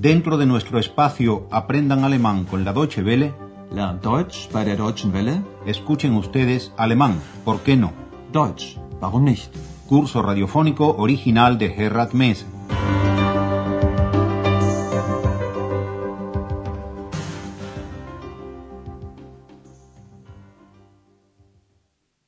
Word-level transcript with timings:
Dentro 0.00 0.38
de 0.38 0.46
nuestro 0.46 0.78
espacio 0.78 1.46
Aprendan 1.50 2.04
Alemán 2.04 2.46
con 2.46 2.64
la 2.64 2.72
Deutsche 2.72 3.02
Welle, 3.02 3.34
Lernt 3.70 4.02
Deutsch 4.02 4.48
bei 4.50 4.64
der 4.64 4.78
Deutschen 4.78 5.12
Welle. 5.12 5.42
escuchen 5.66 6.14
ustedes 6.14 6.72
alemán, 6.78 7.20
¿por 7.44 7.60
qué 7.60 7.76
no? 7.76 7.92
Deutsch, 8.32 8.78
warum 9.02 9.24
nicht? 9.26 9.54
Curso 9.86 10.22
radiofónico 10.22 10.96
original 10.96 11.58
de 11.58 11.68
Gerhard 11.68 12.14
Mess. 12.14 12.46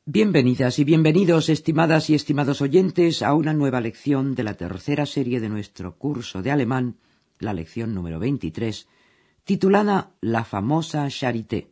Bienvenidas 0.05 0.79
y 0.79 0.85
bienvenidos, 0.85 1.49
estimadas 1.49 2.11
y 2.11 2.15
estimados 2.15 2.61
oyentes, 2.61 3.23
a 3.23 3.33
una 3.33 3.55
nueva 3.55 3.81
lección 3.81 4.35
de 4.35 4.43
la 4.43 4.59
tercera 4.59 5.07
serie 5.07 5.41
de 5.41 5.49
nuestro 5.49 5.97
curso 5.97 6.43
de 6.43 6.51
alemán, 6.51 6.99
la 7.43 7.53
lección 7.53 7.95
número 7.95 8.19
23, 8.19 8.89
titulada 9.45 10.13
La 10.21 10.45
famosa 10.45 11.09
Charité. 11.09 11.69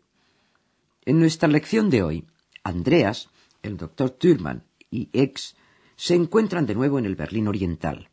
En 1.04 1.18
nuestra 1.18 1.48
lección 1.48 1.88
de 1.90 2.02
hoy, 2.02 2.24
Andreas, 2.62 3.30
el 3.62 3.76
doctor 3.76 4.10
Thürmann 4.10 4.64
y 4.90 5.08
Ex 5.12 5.56
se 5.96 6.14
encuentran 6.14 6.66
de 6.66 6.74
nuevo 6.74 6.98
en 6.98 7.06
el 7.06 7.14
Berlín 7.14 7.48
Oriental. 7.48 8.10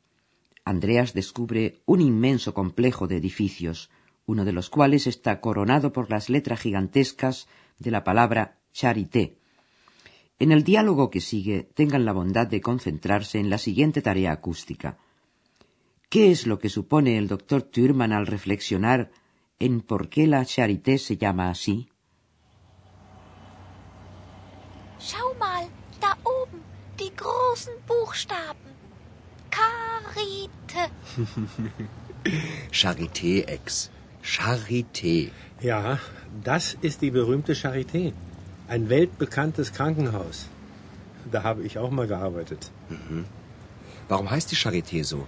Andreas 0.63 1.13
descubre 1.13 1.80
un 1.85 2.02
inmenso 2.02 2.53
complejo 2.53 3.07
de 3.07 3.17
edificios, 3.17 3.89
uno 4.25 4.45
de 4.45 4.52
los 4.52 4.69
cuales 4.69 5.08
está 5.08 5.39
coronado 5.41 5.94
por 5.94 6.11
las 6.11 6.30
letras 6.30 6.59
gigantescas 6.59 7.47
de 7.80 7.91
la 7.91 8.03
palabra 8.03 8.58
Charité. 8.73 9.38
En 10.39 10.52
el 10.52 10.63
diálogo 10.63 11.09
que 11.09 11.21
sigue, 11.21 11.69
tengan 11.73 12.05
la 12.05 12.13
bondad 12.13 12.45
de 12.45 12.61
concentrarse 12.61 13.39
en 13.39 13.49
la 13.49 13.58
siguiente 13.58 14.02
tarea 14.02 14.31
acústica. 14.33 14.97
¿Qué 16.09 16.31
es 16.31 16.47
lo 16.47 16.58
que 16.58 16.69
supone 16.69 17.17
el 17.17 17.27
doctor 17.27 17.61
Thürmann 17.63 18.13
al 18.13 18.27
reflexionar 18.27 19.11
en 19.59 19.81
por 19.81 20.08
qué 20.08 20.25
la 20.25 20.45
Charité 20.45 20.97
se 21.00 21.17
llama 21.17 21.50
así? 21.50 21.89
Schau 25.00 25.35
mal, 25.38 25.66
da 26.00 26.17
oben, 26.23 26.61
die 26.97 27.11
großen 27.13 27.73
Buchstaben. 27.85 28.72
Karite. 29.58 30.83
Charité, 32.72 33.44
Ex. 33.55 33.91
Charité. 34.23 35.31
Ja, 35.61 36.00
das 36.44 36.78
ist 36.81 37.02
die 37.02 37.11
berühmte 37.11 37.53
Charité. 37.53 38.13
Ein 38.69 38.88
weltbekanntes 38.88 39.73
Krankenhaus. 39.73 40.47
Da 41.31 41.44
habe 41.44 41.63
ich 41.63 41.78
auch 41.78 41.91
mal 41.91 42.08
gearbeitet. 42.08 42.72
Warum 44.08 44.31
heißt 44.31 44.52
die 44.52 44.55
Charité 44.55 45.03
so? 45.03 45.28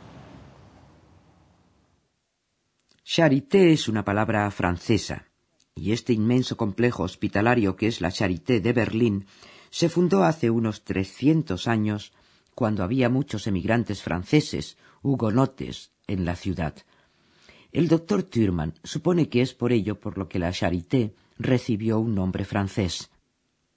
Charité 3.13 3.73
es 3.73 3.89
una 3.89 4.05
palabra 4.05 4.49
francesa, 4.51 5.25
y 5.75 5.91
este 5.91 6.13
inmenso 6.13 6.55
complejo 6.55 7.03
hospitalario 7.03 7.75
que 7.75 7.87
es 7.87 7.99
la 7.99 8.09
Charité 8.09 8.61
de 8.61 8.71
Berlín 8.71 9.25
se 9.69 9.89
fundó 9.89 10.23
hace 10.23 10.49
unos 10.49 10.85
300 10.85 11.67
años 11.67 12.13
cuando 12.55 12.85
había 12.85 13.09
muchos 13.09 13.47
emigrantes 13.47 14.01
franceses, 14.01 14.77
hugonotes, 15.01 15.91
en 16.07 16.23
la 16.23 16.37
ciudad. 16.37 16.73
El 17.73 17.89
doctor 17.89 18.23
Thürmann 18.23 18.75
supone 18.81 19.27
que 19.27 19.41
es 19.41 19.53
por 19.53 19.73
ello 19.73 19.99
por 19.99 20.17
lo 20.17 20.29
que 20.29 20.39
la 20.39 20.53
Charité 20.53 21.13
recibió 21.37 21.99
un 21.99 22.15
nombre 22.15 22.45
francés. 22.45 23.11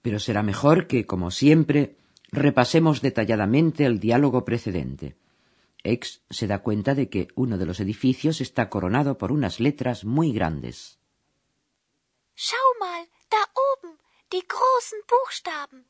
Pero 0.01 0.19
será 0.19 0.43
mejor 0.43 0.87
que, 0.87 1.05
como 1.05 1.29
siempre, 1.29 1.97
repasemos 2.31 3.01
detalladamente 3.01 3.83
el 3.83 3.99
diálogo 3.99 4.45
precedente. 4.45 5.17
Ex 5.85 6.21
se 6.29 6.47
da 6.47 6.59
cuenta 6.59 6.95
de 6.95 7.09
que 7.09 7.27
uno 7.35 7.57
de 7.57 7.65
los 7.65 7.79
edificios 7.79 8.41
está 8.41 8.69
coronado 8.69 9.17
por 9.17 9.31
unas 9.31 9.59
letras 9.59 10.03
muy 10.03 10.33
grandes. 10.33 10.99
Schau 12.35 12.69
mal, 12.79 13.03
da 13.31 13.43
oben, 13.71 13.93
die 14.31 14.43
großen 14.53 14.99
Buchstaben. 15.11 15.85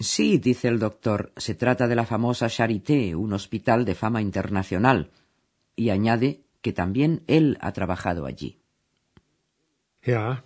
Sí, 0.00 0.38
dice 0.38 0.68
el 0.68 0.78
doctor, 0.78 1.32
se 1.36 1.54
trata 1.54 1.86
de 1.86 1.94
la 1.94 2.06
famosa 2.06 2.48
Charité, 2.48 3.14
un 3.14 3.32
hospital 3.34 3.84
de 3.84 3.94
fama 3.94 4.22
internacional, 4.22 5.12
y 5.76 5.90
añade 5.90 6.40
que 6.62 6.72
también 6.72 7.22
él 7.26 7.58
ha 7.60 7.72
trabajado 7.72 8.24
allí. 8.24 8.58
Ja, 10.02 10.42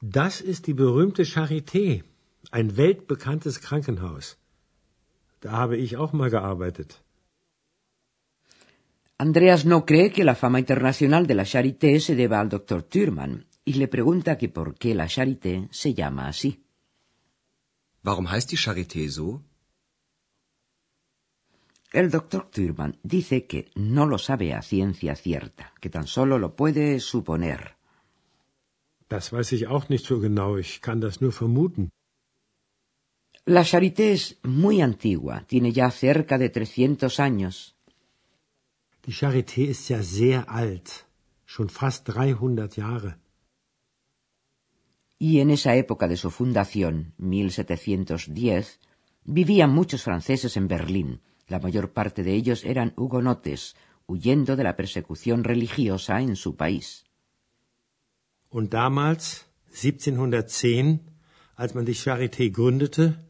das 0.00 0.40
ist 0.40 0.66
die 0.66 0.72
berühmte 0.72 1.24
Charité. 1.26 2.04
Ein 2.50 2.76
weltbekanntes 2.76 3.60
Krankenhaus. 3.60 4.38
Da 5.40 5.52
habe 5.52 5.76
ich 5.76 5.96
auch 5.98 6.12
mal 6.12 6.30
gearbeitet. 6.30 7.02
Andreas 9.18 9.64
no 9.64 9.86
cree 9.86 10.12
que 10.12 10.24
la 10.24 10.34
fama 10.34 10.58
internacional 10.58 11.26
de 11.26 11.34
la 11.34 11.46
Charité 11.46 12.00
se 12.00 12.14
deba 12.14 12.38
al 12.38 12.50
doctor 12.50 12.82
Thürmann 12.82 13.46
y 13.64 13.74
le 13.74 13.88
pregunta 13.88 14.36
que 14.36 14.50
por 14.50 14.74
qué 14.76 14.94
la 14.94 15.08
Charité 15.08 15.68
se 15.70 15.94
llama 15.94 16.28
así. 16.28 16.62
Warum 18.04 18.26
heißt 18.28 18.50
die 18.50 18.58
Charité 18.58 19.08
so? 19.08 19.42
El 21.92 22.10
doctor 22.10 22.50
Thürmann 22.50 22.98
dice 23.02 23.46
que 23.46 23.70
no 23.74 24.04
lo 24.06 24.18
sabe 24.18 24.52
a 24.52 24.60
ciencia 24.60 25.16
cierta, 25.16 25.72
que 25.80 25.88
tan 25.88 26.06
solo 26.06 26.38
lo 26.38 26.54
puede 26.54 27.00
suponer. 27.00 27.76
Das 29.08 29.32
weiß 29.32 29.52
ich 29.52 29.66
auch 29.66 29.88
nicht 29.88 30.04
so 30.04 30.20
genau. 30.20 30.58
Ich 30.58 30.80
kann 30.82 31.00
das 31.00 31.20
nur 31.22 31.32
vermuten. 31.32 31.90
La 33.46 33.64
Charité 33.64 34.12
es 34.12 34.38
muy 34.42 34.82
antigua, 34.82 35.44
tiene 35.46 35.72
ya 35.72 35.90
cerca 35.90 36.36
de 36.36 36.50
300 36.50 37.18
años. 37.20 37.75
Die 39.06 39.12
Charité 39.12 39.62
ist 39.64 39.88
ja 39.88 40.02
sehr 40.02 40.50
alt. 40.50 41.06
Schon 41.44 41.68
fast 41.68 42.08
300 42.08 42.76
Jahre. 42.76 43.18
Y 45.18 45.38
en 45.38 45.50
esa 45.50 45.76
época 45.76 46.08
de 46.08 46.16
su 46.16 46.30
fundación, 46.30 47.14
1710, 47.18 48.80
vivían 49.24 49.72
muchos 49.72 50.02
franceses 50.02 50.56
en 50.56 50.66
Berlín. 50.66 51.20
La 51.46 51.60
mayor 51.60 51.92
parte 51.92 52.24
de 52.24 52.34
ellos 52.34 52.64
eran 52.64 52.92
hugonotes, 52.96 53.76
huyendo 54.06 54.56
de 54.56 54.64
la 54.64 54.76
persecución 54.76 55.44
religiosa 55.44 56.20
en 56.20 56.34
su 56.34 56.56
país. 56.56 57.04
Und 58.48 58.72
damals, 58.72 59.46
1710, 59.70 61.00
als 61.54 61.74
man 61.74 61.84
die 61.84 61.94
Charité 61.94 62.50
gründete, 62.50 63.24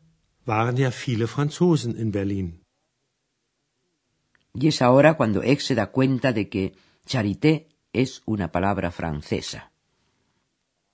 waren 0.46 0.76
ja 0.76 0.90
viele 0.90 1.26
Franzosen 1.26 1.96
in 1.96 2.12
Berlin. 2.12 2.65
Y 4.58 4.68
es 4.68 4.80
ahora 4.80 5.18
cuando 5.18 5.42
Ex 5.42 5.66
se 5.66 5.74
da 5.74 5.88
cuenta 5.88 6.32
de 6.32 6.48
que 6.48 6.74
charité 7.04 7.68
es 7.92 8.22
una 8.24 8.50
palabra 8.50 8.90
francesa. 8.90 9.70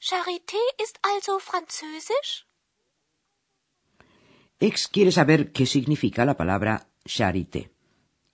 Charité 0.01 0.59
ist 0.85 0.99
also 1.03 1.39
französisch? 1.39 2.45
Ex 4.59 4.89
quiere 4.89 5.13
saber 5.13 5.53
qué 5.53 5.67
significa 5.67 6.25
la 6.25 6.37
palabra 6.37 6.89
charité. 7.05 7.71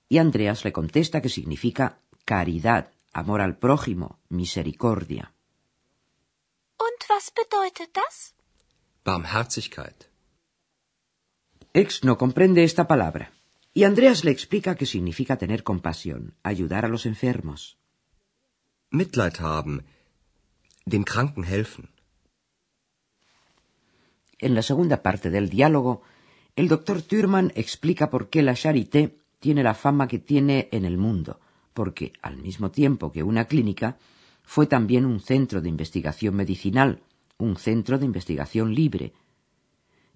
Y 0.09 0.17
Andreas 0.17 0.65
le 0.65 0.73
contesta 0.73 1.21
que 1.21 1.29
significa 1.29 2.01
caridad, 2.25 2.91
amor 3.13 3.43
al 3.43 3.59
prójimo, 3.59 4.21
misericordia. 4.31 5.35
Und 6.79 7.01
was 7.11 7.31
bedeutet 7.35 7.91
das? 7.93 8.35
Barmherzigkeit. 9.05 10.09
Ex 11.75 12.03
no 12.03 12.17
comprende 12.17 12.65
esta 12.65 12.89
palabra. 12.89 13.38
Y 13.79 13.85
Andreas 13.85 14.25
le 14.25 14.33
explica 14.33 14.75
que 14.75 14.87
significa 14.87 15.37
tener 15.39 15.63
compasión, 15.63 16.35
ayudar 16.43 16.85
a 16.85 16.89
los 16.89 17.07
enfermos. 17.07 17.79
Mitleid 18.91 19.37
haben. 19.39 19.85
Den 20.85 21.05
Kranken 21.05 21.45
helfen. 21.45 21.89
En 24.41 24.57
la 24.57 24.63
segunda 24.63 25.01
parte 25.01 25.31
del 25.31 25.49
diálogo, 25.49 26.03
el 26.57 26.67
doctor 26.67 27.03
Thürmann 27.03 27.53
explica 27.55 28.11
por 28.11 28.31
qué 28.31 28.43
la 28.43 28.57
Charité 28.57 29.17
tiene 29.39 29.63
la 29.63 29.75
fama 29.75 30.09
que 30.09 30.19
tiene 30.19 30.69
en 30.73 30.85
el 30.85 30.99
mundo, 30.99 31.39
porque 31.73 32.13
al 32.21 32.37
mismo 32.37 32.73
tiempo 32.73 33.13
que 33.13 33.23
una 33.23 33.45
clínica, 33.45 33.97
fue 34.43 34.67
también 34.67 35.07
un 35.07 35.21
centro 35.21 35.61
de 35.61 35.69
investigación 35.69 36.35
medicinal, 36.35 37.01
un 37.37 37.55
centro 37.57 37.97
de 37.97 38.07
investigación 38.07 38.75
libre. 38.75 39.13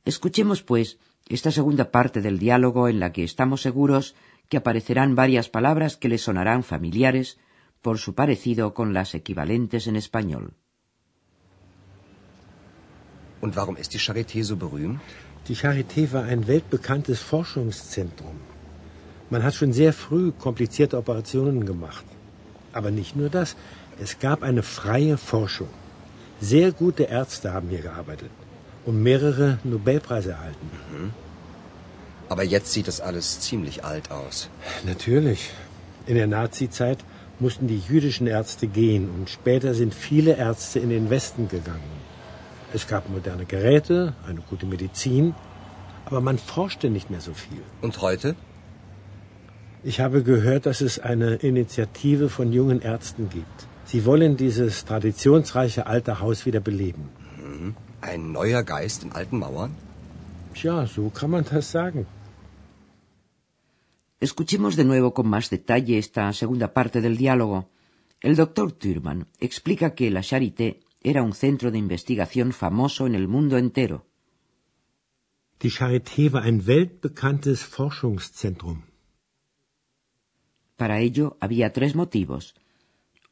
Escuchemos, 0.04 0.64
pues, 0.64 0.98
esta 1.28 1.50
segunda 1.50 1.90
parte 1.90 2.20
del 2.20 2.38
diálogo 2.38 2.88
en 2.88 3.00
la 3.00 3.12
que 3.12 3.24
estamos 3.24 3.62
seguros 3.62 4.14
que 4.48 4.56
aparecerán 4.56 5.14
varias 5.14 5.48
palabras 5.48 5.96
que 5.96 6.08
le 6.08 6.18
sonarán 6.18 6.62
familiares 6.62 7.38
por 7.80 7.98
su 7.98 8.14
parecido 8.14 8.74
con 8.74 8.92
las 8.92 9.14
equivalentes 9.14 9.86
en 9.86 9.96
español. 9.96 10.54
Und 13.40 13.56
warum 13.56 13.76
ist 13.76 13.92
die 13.92 13.98
Charité 13.98 14.44
so 14.44 14.56
berühmt? 14.56 15.00
Die 15.48 15.56
Charité 15.56 16.12
war 16.12 16.24
ein 16.24 16.46
weltbekanntes 16.46 17.20
Forschungszentrum. 17.20 18.36
Man 19.30 19.42
hat 19.42 19.54
schon 19.54 19.72
sehr 19.72 19.92
früh 19.92 20.30
komplizierte 20.30 20.96
Operationen 20.96 21.66
gemacht. 21.66 22.04
Aber 22.72 22.92
nicht 22.92 23.16
nur 23.16 23.30
das. 23.30 23.56
Es 23.98 24.20
gab 24.20 24.42
eine 24.44 24.62
freie 24.62 25.16
Forschung. 25.16 25.72
Sehr 26.40 26.70
gute 26.70 27.04
Ärzte 27.04 27.52
haben 27.52 27.68
hier 27.68 27.82
gearbeitet 27.82 28.30
und 28.84 29.02
mehrere 29.02 29.58
Nobelpreise 29.64 30.32
erhalten. 30.32 30.70
Mhm. 30.90 31.10
Aber 32.28 32.44
jetzt 32.44 32.72
sieht 32.72 32.88
das 32.88 33.00
alles 33.00 33.40
ziemlich 33.40 33.84
alt 33.84 34.10
aus. 34.10 34.48
Natürlich. 34.86 35.50
In 36.06 36.14
der 36.16 36.26
Nazizeit 36.26 36.98
mussten 37.38 37.66
die 37.66 37.78
jüdischen 37.78 38.26
Ärzte 38.26 38.66
gehen 38.66 39.10
und 39.10 39.28
später 39.28 39.74
sind 39.74 39.94
viele 39.94 40.36
Ärzte 40.36 40.78
in 40.78 40.90
den 40.90 41.10
Westen 41.10 41.48
gegangen. 41.48 41.92
Es 42.72 42.86
gab 42.86 43.08
moderne 43.08 43.44
Geräte, 43.44 44.14
eine 44.26 44.40
gute 44.40 44.66
Medizin, 44.66 45.34
aber 46.06 46.20
man 46.20 46.38
forschte 46.38 46.88
nicht 46.88 47.10
mehr 47.10 47.20
so 47.20 47.34
viel. 47.34 47.62
Und 47.82 48.00
heute? 48.00 48.34
Ich 49.84 50.00
habe 50.00 50.22
gehört, 50.22 50.66
dass 50.66 50.80
es 50.80 50.98
eine 51.00 51.34
Initiative 51.34 52.28
von 52.28 52.52
jungen 52.52 52.80
Ärzten 52.80 53.28
gibt. 53.28 53.66
Sie 53.84 54.04
wollen 54.04 54.36
dieses 54.36 54.84
traditionsreiche 54.84 55.86
alte 55.86 56.20
Haus 56.20 56.46
wieder 56.46 56.60
beleben. 56.60 57.10
Ein 58.10 58.32
neuer 58.32 58.62
Geist 58.64 59.04
in 59.04 59.12
alten 59.12 59.38
Mauern? 59.38 59.72
Tja, 60.54 60.86
so 60.86 61.10
kann 61.10 61.30
man 61.30 61.44
das 61.44 61.70
sagen. 61.70 62.06
Escuchemos 64.20 64.76
de 64.76 64.84
nuevo 64.84 65.14
con 65.14 65.26
más 65.34 65.50
detalle 65.50 65.98
esta 65.98 66.32
segunda 66.32 66.68
parte 66.74 67.00
del 67.00 67.16
diálogo. 67.16 67.70
El 68.20 68.34
doctor 68.36 68.72
Thürmann 68.72 69.26
explica 69.40 69.94
que 69.96 70.10
la 70.10 70.22
Charité 70.22 70.80
era 71.00 71.22
un 71.22 71.32
centro 71.32 71.70
de 71.70 71.78
investigación 71.78 72.52
famoso 72.52 73.06
en 73.06 73.14
el 73.14 73.26
mundo 73.28 73.56
entero. 73.56 74.06
Die 75.60 75.70
Charité 75.70 76.28
war 76.32 76.44
ein 76.44 76.66
weltbekanntes 76.66 77.64
Forschungszentrum. 77.64 78.82
Para 80.76 80.98
ello 80.98 81.36
había 81.40 81.72
tres 81.72 81.94
motivos. 81.94 82.54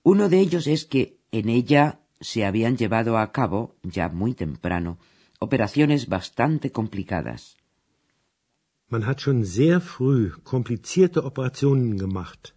Uno 0.03 0.29
de 0.29 0.39
ellos 0.39 0.67
es 0.69 0.85
que 0.85 1.19
en 1.33 1.49
ella 1.49 2.01
se 2.21 2.45
habían 2.45 2.77
llevado 2.77 3.19
a 3.19 3.33
cabo, 3.33 3.77
ya 3.83 4.09
muy 4.09 4.35
temprano, 4.35 4.99
operaciones 5.39 6.09
bastante 6.09 6.71
complicadas. 6.71 7.57
Man 8.89 9.05
hat 9.05 9.21
schon 9.21 9.45
sehr 9.45 9.81
früh 9.81 10.33
komplizierte 10.43 11.21
Operationen 11.21 11.97
gemacht. 11.97 12.55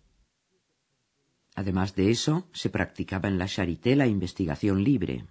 Además 1.55 1.93
de 1.95 2.09
eso, 2.09 2.49
se 2.51 2.69
practicaba 2.69 3.27
en 3.29 3.37
la 3.37 3.47
Charité 3.47 3.95
la 3.95 4.07
investigación 4.07 4.83
libre. 4.83 5.27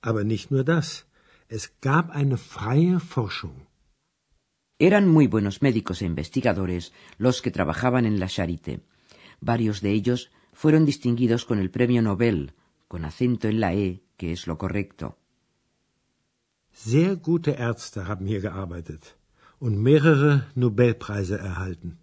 Aber 0.00 0.24
nicht 0.24 0.50
nur 0.50 0.64
das. 0.64 1.06
Es 1.48 1.72
gab 1.80 2.10
eine 2.10 2.36
freie 2.36 2.98
Forschung. 3.00 3.68
Eran 4.78 5.08
muy 5.08 5.26
buenos 5.28 5.62
médicos 5.62 6.02
e 6.02 6.06
investigadores 6.06 6.92
los 7.16 7.40
que 7.42 7.50
trabajaban 7.50 8.04
en 8.04 8.20
la 8.20 8.28
Charité. 8.28 8.80
Varios 9.40 9.80
de 9.80 9.92
ellos 9.92 10.30
fueron 10.52 10.84
distinguidos 10.84 11.44
con 11.44 11.58
el 11.58 11.70
premio 11.70 12.02
Nobel, 12.02 12.52
con 12.88 13.04
acento 13.04 13.48
en 13.48 13.60
la 13.60 13.74
E, 13.74 14.02
que 14.16 14.32
es 14.32 14.46
lo 14.46 14.56
correcto. 14.58 15.18
Sehr 16.72 17.16
gute 17.16 17.52
Ärzte 17.52 18.06
haben 18.08 18.26
hier 18.26 18.40
gearbeitet 18.40 19.16
und 19.58 19.76
mehrere 19.78 20.46
Nobelpreise 20.54 21.38
erhalten. 21.38 21.98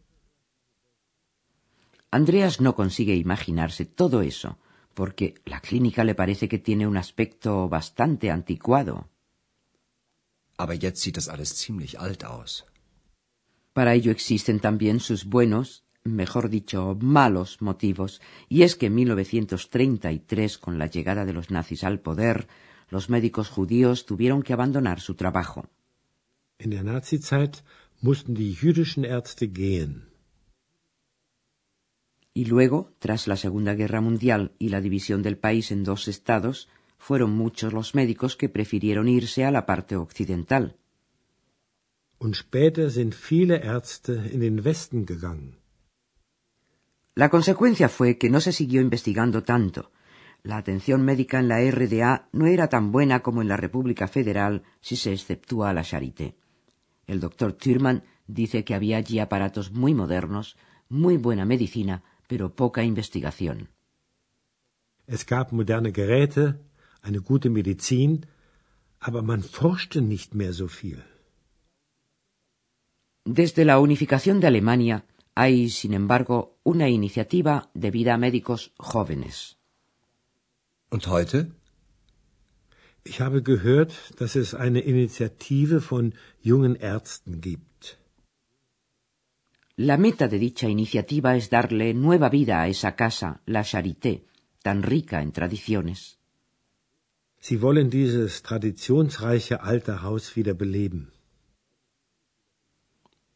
Andreas 2.12 2.62
no 2.62 2.76
consigue 2.76 3.16
imaginarse 3.16 3.86
todo 3.86 4.22
eso, 4.22 4.58
porque 4.94 5.36
la 5.46 5.60
clínica 5.60 6.04
le 6.04 6.16
parece 6.16 6.48
que 6.48 6.60
tiene 6.60 6.88
un 6.88 6.98
aspecto 6.98 7.68
bastante 7.68 8.32
anticuado. 8.32 9.10
Aber 10.58 10.76
jetzt 10.76 11.02
sieht 11.02 11.18
das 11.18 11.28
alles 11.28 11.56
ziemlich 11.56 12.00
alt 12.00 12.24
aus. 12.24 12.66
Para 13.74 13.94
ello 13.94 14.12
existen 14.12 14.62
también 14.62 15.02
sus 15.02 15.26
buenos, 15.26 15.85
mejor 16.06 16.50
dicho, 16.50 16.98
malos 17.02 17.62
motivos, 17.62 18.22
y 18.48 18.62
es 18.62 18.76
que 18.76 18.86
en 18.88 18.96
1933, 18.96 20.58
con 20.58 20.78
la 20.78 20.88
llegada 20.88 21.26
de 21.26 21.34
los 21.34 21.52
nazis 21.52 21.84
al 21.84 22.00
poder, 22.00 22.48
los 22.90 23.10
médicos 23.10 23.50
judíos 23.50 24.06
tuvieron 24.06 24.44
que 24.44 24.54
abandonar 24.54 25.02
su 25.02 25.16
trabajo. 25.16 25.66
In 26.60 26.70
der 26.70 26.84
Nazizeit 26.84 27.64
mussten 28.02 28.34
die 28.36 28.54
jüdischen 28.54 29.04
Ärzte 29.04 29.48
gehen. 29.48 30.10
Y 32.34 32.46
luego, 32.46 32.94
tras 33.00 33.28
la 33.28 33.36
Segunda 33.36 33.74
Guerra 33.74 34.02
Mundial 34.02 34.54
y 34.60 34.70
la 34.70 34.82
división 34.82 35.24
del 35.24 35.38
país 35.38 35.72
en 35.72 35.84
dos 35.84 36.08
estados, 36.08 36.70
fueron 36.98 37.32
muchos 37.32 37.74
los 37.74 37.96
médicos 37.96 38.36
que 38.36 38.50
prefirieron 38.50 39.08
irse 39.08 39.44
a 39.46 39.52
la 39.52 39.66
parte 39.66 39.96
occidental. 39.96 40.78
Und 42.18 42.36
später 42.36 42.90
sind 42.90 43.14
viele 43.14 43.62
Ärzte 43.62 44.30
in 44.32 44.40
den 44.40 44.64
Westen 44.64 45.06
gegangen. 45.06 45.65
La 47.16 47.30
consecuencia 47.30 47.88
fue 47.88 48.18
que 48.18 48.30
no 48.30 48.42
se 48.42 48.52
siguió 48.52 48.82
investigando 48.82 49.42
tanto. 49.42 49.92
La 50.44 50.58
atención 50.58 51.02
médica 51.02 51.40
en 51.40 51.48
la 51.48 51.60
RDA 51.72 52.28
no 52.34 52.46
era 52.46 52.68
tan 52.68 52.92
buena 52.92 53.22
como 53.22 53.42
en 53.42 53.48
la 53.48 53.56
República 53.56 54.10
Federal 54.10 54.64
si 54.82 54.98
se 54.98 55.14
exceptúa 55.14 55.74
la 55.74 55.84
Charité. 55.84 56.36
El 57.08 57.22
doctor 57.22 57.54
Thürmann 57.54 58.04
dice 58.28 58.66
que 58.66 58.76
había 58.76 58.98
allí 58.98 59.20
aparatos 59.20 59.72
muy 59.72 59.94
modernos, 59.94 60.58
muy 60.90 61.16
buena 61.16 61.46
medicina, 61.46 62.04
pero 62.28 62.54
poca 62.54 62.84
investigación. 62.84 63.70
Es 65.08 65.26
gab 65.26 65.54
moderne 65.54 65.94
Geräte, 65.94 66.60
eine 67.02 67.20
gute 67.20 67.50
Medizin, 67.50 68.26
aber 69.00 69.22
man 69.22 69.42
forschte 69.42 70.02
nicht 70.02 70.34
mehr 70.34 70.54
so 70.54 70.68
viel. 70.68 71.02
Desde 73.24 73.64
la 73.64 73.80
unificación 73.80 74.40
de 74.40 74.48
Alemania 74.48 75.06
hay, 75.36 75.70
sin 75.70 75.94
embargo, 75.94 76.58
una 76.64 76.88
iniciativa 76.90 77.70
debida 77.74 78.14
a 78.16 78.18
médicos 78.18 78.72
jóvenes. 78.78 79.58
Und 80.90 81.08
heute? 81.08 81.52
Ich 83.04 83.20
habe 83.20 83.44
gehört, 83.44 83.94
dass 84.18 84.36
es 84.36 84.56
eine 84.56 84.80
Initiative 84.80 85.82
von 85.82 86.16
jungen 86.42 86.76
Ärzten 86.76 87.42
gibt. 87.42 88.00
La 89.78 89.98
meta 89.98 90.30
de 90.30 90.40
dicha 90.40 90.70
iniciativa 90.70 91.36
es 91.36 91.50
darle 91.50 91.94
nueva 91.94 92.30
vida 92.30 92.62
a 92.62 92.68
esa 92.70 92.96
casa, 92.96 93.42
la 93.46 93.64
Charité, 93.64 94.24
tan 94.64 94.84
rica 94.84 95.22
en 95.22 95.34
tradiciones. 95.34 96.18
Sie 97.42 97.62
wollen 97.62 97.90
dieses 97.90 98.42
traditionsreiche 98.42 99.62
alte 99.62 100.02
Haus 100.02 100.36
wieder 100.38 100.54
beleben. 100.54 101.12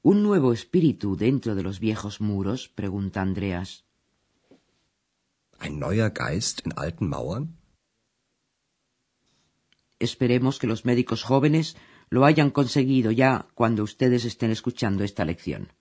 ¿Un 0.02 0.24
nuevo 0.24 0.54
espíritu 0.54 1.18
dentro 1.18 1.56
de 1.56 1.64
los 1.64 1.82
viejos 1.82 2.22
muros? 2.22 2.70
pregunta 2.70 3.22
Andreas. 3.22 3.84
Ein 5.60 5.78
neuer 5.78 6.14
Geist 6.16 6.66
in 6.66 6.72
alten 6.78 7.10
Mauern? 7.10 7.58
Esperemos 10.00 10.58
que 10.58 10.68
los 10.68 10.86
médicos 10.86 11.24
jóvenes 11.24 11.76
lo 12.10 12.24
hayan 12.24 12.50
conseguido 12.50 13.12
ya 13.12 13.50
cuando 13.54 13.84
ustedes 13.84 14.24
estén 14.24 14.52
escuchando 14.52 15.04
esta 15.04 15.26
lección, 15.26 15.74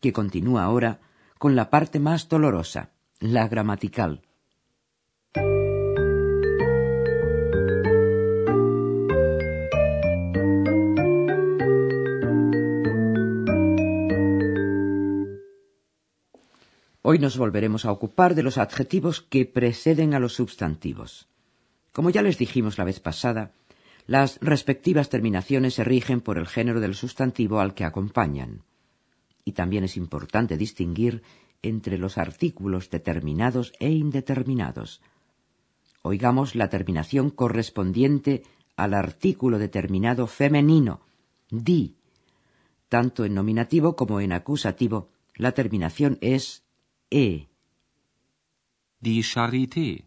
que 0.00 0.12
continúa 0.12 0.64
ahora 0.64 1.00
con 1.38 1.56
la 1.56 1.70
parte 1.70 1.98
más 1.98 2.28
dolorosa, 2.28 2.92
la 3.20 3.48
gramatical. 3.48 4.20
Hoy 17.12 17.18
nos 17.18 17.36
volveremos 17.36 17.86
a 17.86 17.90
ocupar 17.90 18.36
de 18.36 18.44
los 18.44 18.56
adjetivos 18.56 19.20
que 19.20 19.44
preceden 19.44 20.14
a 20.14 20.20
los 20.20 20.34
sustantivos. 20.34 21.26
Como 21.90 22.10
ya 22.10 22.22
les 22.22 22.38
dijimos 22.38 22.78
la 22.78 22.84
vez 22.84 23.00
pasada, 23.00 23.50
las 24.06 24.38
respectivas 24.40 25.08
terminaciones 25.08 25.74
se 25.74 25.82
rigen 25.82 26.20
por 26.20 26.38
el 26.38 26.46
género 26.46 26.78
del 26.78 26.94
sustantivo 26.94 27.58
al 27.58 27.74
que 27.74 27.84
acompañan. 27.84 28.62
Y 29.44 29.54
también 29.58 29.82
es 29.82 29.96
importante 29.96 30.56
distinguir 30.56 31.24
entre 31.62 31.98
los 31.98 32.16
artículos 32.16 32.90
determinados 32.90 33.72
e 33.80 33.90
indeterminados. 33.90 35.00
Oigamos 36.02 36.54
la 36.54 36.68
terminación 36.68 37.30
correspondiente 37.30 38.44
al 38.76 38.94
artículo 38.94 39.58
determinado 39.58 40.28
femenino, 40.28 41.00
di. 41.50 41.96
Tanto 42.88 43.24
en 43.24 43.34
nominativo 43.34 43.96
como 43.96 44.20
en 44.20 44.32
acusativo, 44.32 45.08
la 45.34 45.50
terminación 45.50 46.16
es 46.20 46.62
e. 47.10 47.46
Die 49.00 49.22
Charité. 49.24 50.04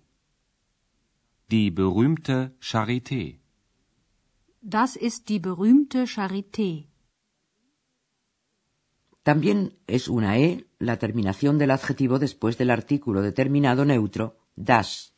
Die 1.49 1.69
berühmte 1.69 2.55
Charité. 2.61 3.39
Das 4.61 4.95
ist 4.95 5.27
die 5.27 5.39
berühmte 5.39 6.07
Charité. 6.07 6.87
También 9.23 9.77
es 9.87 10.07
una 10.07 10.37
e 10.37 10.65
la 10.79 10.97
terminación 10.97 11.57
del 11.57 11.71
adjetivo 11.71 12.19
después 12.19 12.57
del 12.57 12.69
artículo 12.69 13.21
determinado 13.21 13.83
neutro 13.85 14.37
das. 14.55 15.13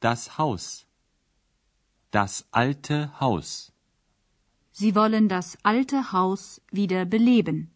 Das 0.00 0.38
Haus. 0.38 0.86
Das 2.12 2.46
alte 2.52 3.12
Haus. 3.20 3.72
Sie 4.70 4.94
wollen 4.94 5.28
das 5.28 5.58
alte 5.64 6.12
Haus 6.12 6.60
wieder 6.70 7.04
beleben. 7.04 7.72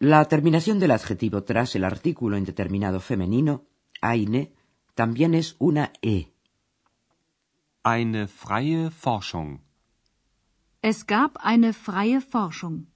La 0.00 0.24
terminación 0.26 0.78
del 0.78 0.92
adjetivo 0.92 1.42
tras 1.42 1.74
el 1.74 1.82
artículo 1.82 2.38
indeterminado 2.38 3.00
femenino, 3.00 3.64
eine, 4.00 4.52
también 4.94 5.34
es 5.34 5.56
una 5.58 5.92
e. 6.02 6.32
Eine 7.82 8.28
freie 8.28 8.92
Forschung. 8.92 9.60
Es 10.82 11.04
gab 11.04 11.36
eine 11.42 11.72
freie 11.72 12.20
Forschung. 12.20 12.86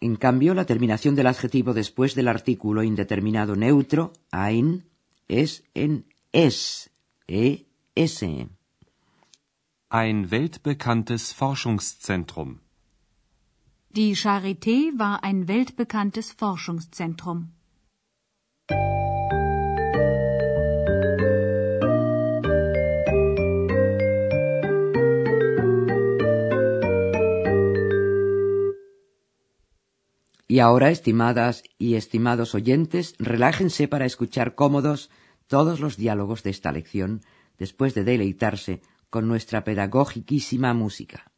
En 0.00 0.16
cambio, 0.16 0.52
la 0.52 0.64
terminación 0.64 1.14
del 1.14 1.28
adjetivo 1.28 1.74
después 1.74 2.16
del 2.16 2.26
artículo 2.26 2.82
indeterminado 2.82 3.54
neutro, 3.54 4.12
ein, 4.32 4.90
es 5.28 5.62
en 5.74 6.06
es, 6.32 6.90
e, 7.28 7.66
s. 7.94 8.48
Ein 9.90 10.28
weltbekanntes 10.28 11.32
Forschungszentrum. 11.34 12.63
Die 13.96 14.16
Charité 14.16 14.90
war 14.96 15.22
ein 15.22 15.46
weltbekanntes 15.46 16.32
Forschungszentrum. 16.32 17.52
Y 30.48 30.58
ahora, 30.58 30.90
estimadas 30.90 31.62
y 31.78 31.94
estimados 31.94 32.56
oyentes, 32.56 33.14
relájense 33.20 33.86
para 33.86 34.06
escuchar 34.06 34.56
cómodos 34.56 35.08
todos 35.46 35.78
los 35.78 35.96
diálogos 35.96 36.42
de 36.42 36.50
esta 36.50 36.72
lección, 36.72 37.20
después 37.58 37.94
de 37.94 38.02
deleitarse 38.02 38.82
con 39.08 39.28
nuestra 39.28 39.62
pedagogiquísima 39.62 40.74
música. 40.74 41.30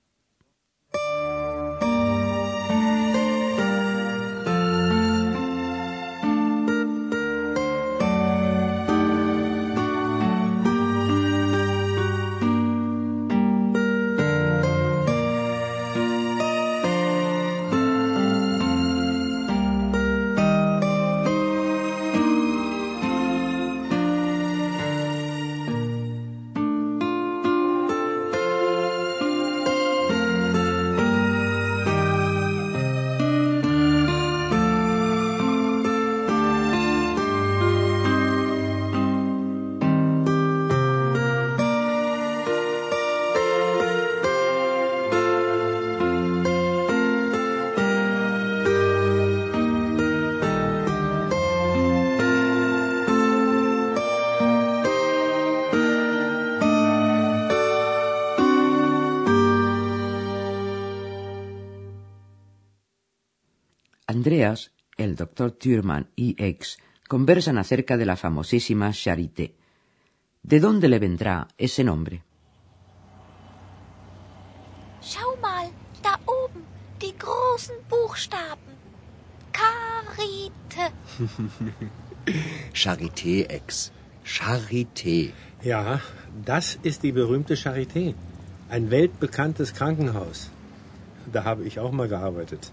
Andreas, 64.17 64.61
el 64.97 65.15
doctor 65.15 65.51
Thurman 65.53 66.05
y 66.17 66.29
X 66.39 66.79
conversan 67.07 67.59
acerca 67.59 67.95
de 67.99 68.07
la 68.07 68.17
famosísima 68.17 68.91
Charité. 69.03 69.47
¿De 70.51 70.59
dónde 70.59 70.89
le 70.89 70.99
vendrá 71.07 71.37
ese 71.67 71.83
nombre? 71.91 72.17
Schau 75.09 75.31
mal, 75.47 75.67
da 76.07 76.15
oben, 76.41 76.63
die 77.03 77.15
großen 77.25 77.77
Buchstaben. 77.93 78.73
Karite. 79.61 80.85
Charité, 82.83 83.35
Ex. 83.59 83.93
Charité. 84.25 85.19
Ja, 85.63 86.01
das 86.51 86.67
ist 86.83 87.03
die 87.03 87.13
berühmte 87.21 87.55
Charité. 87.65 88.15
Ein 88.71 88.91
weltbekanntes 88.91 89.75
Krankenhaus. 89.79 90.39
Da 91.35 91.45
habe 91.45 91.65
ich 91.69 91.79
auch 91.83 91.93
mal 91.93 92.09
gearbeitet. 92.09 92.73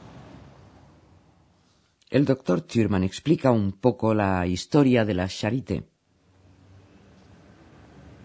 El 2.13 2.25
doctor 2.25 2.59
Thurman 2.59 3.03
explica 3.03 3.51
un 3.51 3.71
poco 3.71 4.13
la 4.13 4.45
historia 4.45 5.05
de 5.05 5.13
la 5.13 5.29
Charité. 5.29 5.83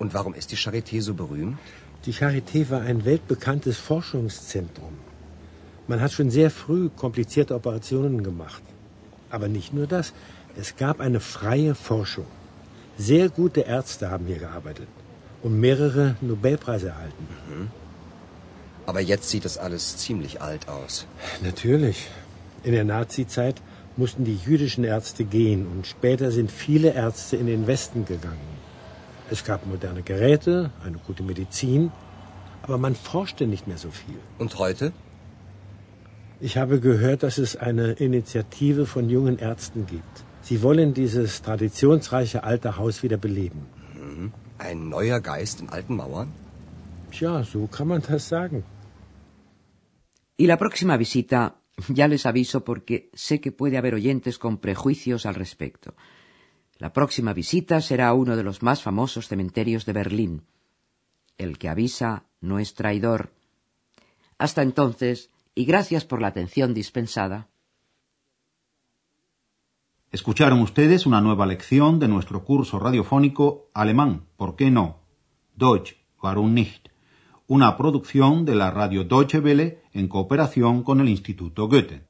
Und 0.01 0.13
warum 0.13 0.35
ist 0.35 0.51
die 0.51 0.57
Charité 0.57 1.01
so 1.01 1.15
berühmt? 1.15 1.57
Die 2.05 2.13
Charité 2.13 2.69
war 2.69 2.81
ein 2.81 3.05
weltbekanntes 3.05 3.79
Forschungszentrum. 3.79 4.95
Man 5.87 6.01
hat 6.01 6.11
schon 6.11 6.31
sehr 6.31 6.51
früh 6.51 6.89
komplizierte 6.89 7.55
Operationen 7.55 8.25
gemacht. 8.25 8.65
Aber 9.31 9.47
nicht 9.47 9.73
nur 9.73 9.87
das. 9.87 10.13
Es 10.57 10.75
gab 10.75 10.99
eine 10.99 11.21
freie 11.21 11.77
Forschung. 11.77 12.27
Sehr 12.99 13.29
gute 13.29 13.61
Ärzte 13.61 14.11
haben 14.11 14.27
hier 14.27 14.41
gearbeitet 14.41 14.89
und 15.45 15.61
mehrere 15.61 16.17
Nobelpreise 16.21 16.89
erhalten. 16.89 17.29
Aber 18.85 19.01
jetzt 19.01 19.31
sieht 19.31 19.45
das 19.45 19.59
alles 19.59 19.97
ziemlich 19.97 20.43
alt 20.43 20.69
aus. 20.69 21.07
Natürlich. 21.41 22.09
In 22.65 22.73
der 22.73 22.85
Nazizeit 22.85 23.63
mussten 23.97 24.25
die 24.25 24.37
jüdischen 24.37 24.85
Ärzte 24.85 25.25
gehen 25.25 25.67
und 25.67 25.87
später 25.87 26.31
sind 26.31 26.51
viele 26.51 26.93
Ärzte 26.95 27.37
in 27.37 27.47
den 27.47 27.67
Westen 27.67 28.05
gegangen. 28.05 28.57
Es 29.31 29.45
gab 29.45 29.67
moderne 29.67 30.03
Geräte, 30.03 30.71
eine 30.85 30.99
gute 30.99 31.23
Medizin, 31.23 31.91
aber 32.63 32.79
man 32.79 32.95
forschte 32.95 33.47
nicht 33.47 33.67
mehr 33.67 33.79
so 33.79 33.91
viel. 33.91 34.19
Und 34.39 34.59
heute? 34.59 34.93
Ich 36.41 36.57
habe 36.59 36.81
gehört, 36.81 37.23
dass 37.23 37.39
es 37.39 37.57
eine 37.57 37.93
Initiative 37.93 38.87
von 38.87 39.09
jungen 39.09 39.39
Ärzten 39.39 39.87
gibt. 39.87 40.25
Sie 40.43 40.63
wollen 40.63 40.93
dieses 40.95 41.43
traditionsreiche 41.43 42.45
alte 42.45 42.77
Haus 42.77 43.03
wieder 43.03 43.17
beleben. 43.17 43.67
Ein 44.59 44.89
neuer 44.89 45.21
Geist 45.21 45.61
in 45.61 45.69
alten 45.71 45.97
Mauern? 45.97 46.33
Tja, 47.11 47.43
so 47.43 47.67
kann 47.67 47.89
man 47.89 48.03
das 48.03 48.29
sagen. 48.29 48.65
Y 50.39 50.47
la 50.47 50.57
próxima 50.57 50.99
visita, 50.99 51.55
ya 51.89 52.09
les 52.09 52.27
aviso 52.27 52.65
porque 52.65 53.11
sé 53.15 53.41
que 53.41 53.53
puede 53.53 53.79
haber 53.79 53.95
oyentes 53.95 54.39
con 54.39 54.59
prejuicios 54.59 55.27
al 55.27 55.35
respecto. 55.35 55.95
La 56.79 56.93
próxima 56.93 57.33
visita 57.33 57.81
será 57.81 58.09
a 58.09 58.15
uno 58.15 58.37
de 58.37 58.43
los 58.43 58.63
más 58.63 58.83
famosos 58.83 59.29
cementerios 59.29 59.87
de 59.87 59.93
Berlín. 59.93 60.43
El 61.39 61.59
que 61.59 61.69
avisa 61.69 62.25
no 62.41 62.59
es 62.59 62.75
traidor. 62.75 63.33
Hasta 64.39 64.63
entonces, 64.63 65.31
y 65.55 65.65
gracias 65.65 66.05
por 66.05 66.21
la 66.21 66.29
atención 66.29 66.75
dispensada. 66.75 67.49
Escucharon 70.13 70.61
ustedes 70.61 71.07
una 71.07 71.21
nueva 71.21 71.47
lección 71.47 71.99
de 71.99 72.09
nuestro 72.09 72.45
curso 72.45 72.79
radiofónico 72.79 73.71
Alemán, 73.75 74.27
¿por 74.37 74.57
qué 74.57 74.71
no? 74.71 75.01
Deutsch, 75.55 75.97
warum 76.23 76.55
nicht? 76.55 76.89
Una 77.49 77.77
producción 77.77 78.45
de 78.45 78.57
la 78.57 78.73
radio 78.73 79.05
Deutsche 79.05 79.39
Welle 79.39 79.79
en 79.93 80.09
cooperación 80.09 80.83
con 80.83 81.01
el 81.01 81.09
Instituto 81.09 81.69
Goethe. 81.69 82.06